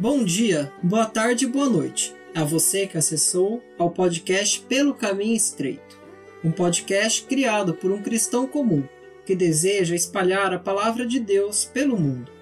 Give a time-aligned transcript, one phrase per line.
[0.00, 5.36] Bom dia, boa tarde e boa noite a você que acessou ao podcast Pelo Caminho
[5.36, 6.00] Estreito,
[6.42, 8.82] um podcast criado por um cristão comum
[9.26, 12.32] que deseja espalhar a palavra de Deus pelo mundo.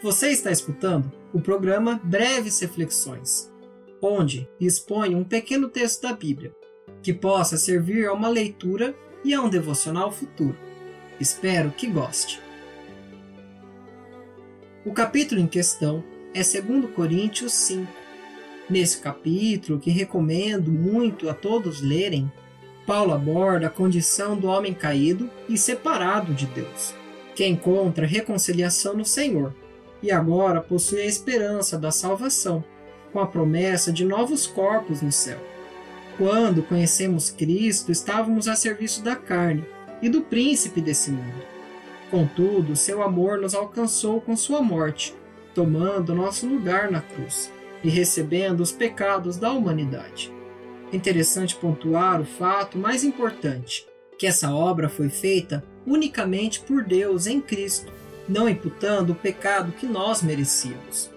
[0.00, 3.52] Você está escutando o programa Breves Reflexões,
[4.00, 6.54] onde expõe um pequeno texto da Bíblia
[7.02, 10.56] que possa servir a uma leitura e a um devocional futuro.
[11.18, 12.40] Espero que goste.
[14.82, 16.02] O capítulo em questão
[16.32, 17.86] é 2 Coríntios 5.
[18.68, 22.32] Nesse capítulo, que recomendo muito a todos lerem,
[22.86, 26.94] Paulo aborda a condição do homem caído e separado de Deus,
[27.34, 29.54] que encontra reconciliação no Senhor
[30.02, 32.64] e agora possui a esperança da salvação,
[33.12, 35.40] com a promessa de novos corpos no céu.
[36.16, 39.62] Quando conhecemos Cristo, estávamos a serviço da carne
[40.00, 41.59] e do príncipe desse mundo
[42.10, 45.14] Contudo, seu amor nos alcançou com sua morte,
[45.54, 47.52] tomando nosso lugar na cruz
[47.84, 50.32] e recebendo os pecados da humanidade.
[50.92, 53.86] Interessante pontuar o fato mais importante,
[54.18, 57.92] que essa obra foi feita unicamente por Deus em Cristo,
[58.28, 61.10] não imputando o pecado que nós merecíamos,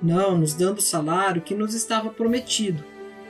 [0.00, 2.82] não nos dando o salário que nos estava prometido,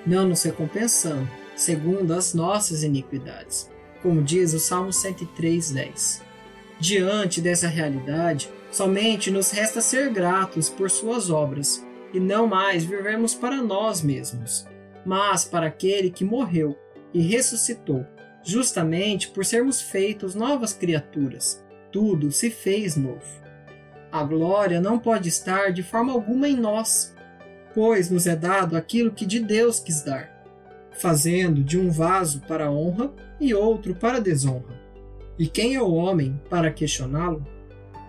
[0.06, 3.69] não nos recompensando, segundo as nossas iniquidades,
[4.02, 6.27] como diz o Salmo 103:10.
[6.80, 13.34] Diante dessa realidade, somente nos resta ser gratos por suas obras e não mais vivemos
[13.34, 14.66] para nós mesmos,
[15.04, 16.78] mas para aquele que morreu
[17.12, 18.06] e ressuscitou,
[18.44, 21.64] justamente por sermos feitos novas criaturas.
[21.90, 23.26] Tudo se fez novo.
[24.12, 27.14] A glória não pode estar de forma alguma em nós,
[27.74, 30.44] pois nos é dado aquilo que de Deus quis dar,
[30.92, 34.77] fazendo de um vaso para honra e outro para desonra.
[35.39, 37.47] E quem é o homem para questioná-lo?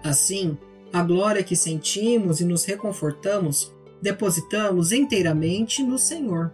[0.04, 0.58] Assim,
[0.92, 3.72] a glória que sentimos e nos reconfortamos,
[4.02, 6.52] depositamos inteiramente no Senhor.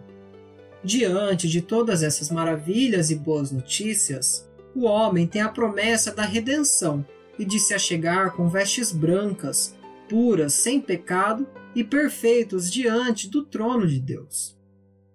[0.84, 7.04] Diante de todas essas maravilhas e boas notícias, o homem tem a promessa da redenção
[7.38, 9.74] e de se achegar com vestes brancas,
[10.08, 14.54] puras, sem pecado e perfeitos diante do trono de Deus.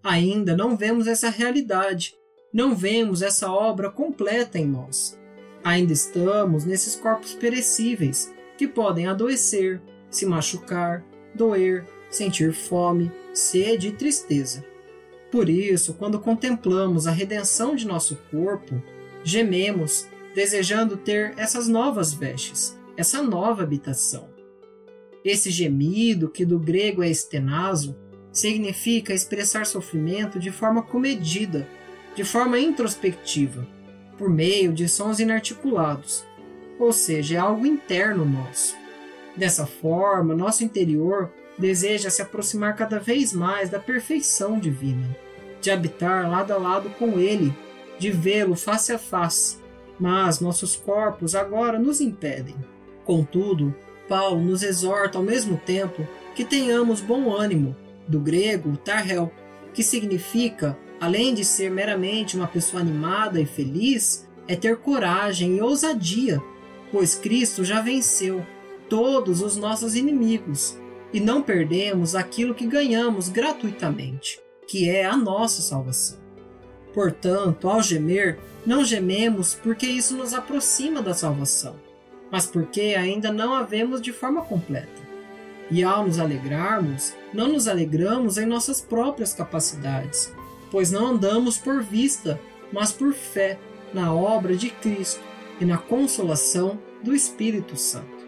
[0.04, 2.16] Ainda não vemos essa realidade,
[2.52, 5.21] não vemos essa obra completa em nós.
[5.64, 11.06] Ainda estamos nesses corpos perecíveis que podem adoecer, se machucar,
[11.36, 14.66] doer, sentir fome, sede e tristeza.
[15.32, 18.82] Por isso, quando contemplamos a redenção de nosso corpo,
[19.24, 24.30] gememos, desejando ter essas novas vestes, essa nova habitação.
[25.24, 27.96] Esse gemido, que do grego é estenaso,
[28.32, 31.68] significa expressar sofrimento de forma comedida,
[32.16, 33.68] de forma introspectiva
[34.22, 36.24] por meio de sons inarticulados,
[36.78, 38.78] ou seja, é algo interno nosso.
[39.36, 45.18] Dessa forma, nosso interior deseja se aproximar cada vez mais da perfeição divina,
[45.60, 47.52] de habitar lado a lado com Ele,
[47.98, 49.58] de vê-lo face a face,
[50.00, 52.56] mas nossos corpos agora nos impedem.
[53.04, 53.74] Contudo,
[54.08, 57.76] Paulo nos exorta ao mesmo tempo que tenhamos bom ânimo,
[58.08, 59.32] do grego tarhel,
[59.74, 65.62] que significa além de ser meramente uma pessoa animada e feliz, é ter coragem e
[65.62, 66.40] ousadia,
[66.92, 68.46] pois Cristo já venceu
[68.88, 70.78] todos os nossos inimigos
[71.12, 76.20] e não perdemos aquilo que ganhamos gratuitamente, que é a nossa salvação.
[76.94, 81.76] Portanto, ao gemer, não gememos porque isso nos aproxima da salvação,
[82.30, 85.02] mas porque ainda não a vemos de forma completa.
[85.72, 90.32] E ao nos alegrarmos, não nos alegramos em nossas próprias capacidades,
[90.72, 92.40] pois não andamos por vista,
[92.72, 93.60] mas por fé
[93.94, 95.22] na obra de Cristo
[95.60, 98.28] e na consolação do Espírito Santo.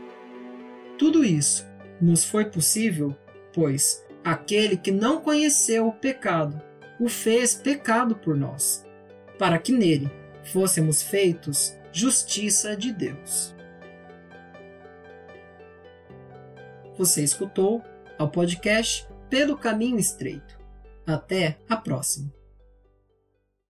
[0.98, 1.66] Tudo isso
[2.02, 3.16] nos foi possível,
[3.54, 6.62] pois aquele que não conheceu o pecado
[7.00, 8.86] o fez pecado por nós,
[9.40, 10.12] para que nele
[10.44, 13.56] fôssemos feitos justiça de Deus.
[16.98, 17.84] Você escutou
[18.18, 20.63] ao podcast Pelo Caminho Estreito
[21.06, 22.43] até a próxima!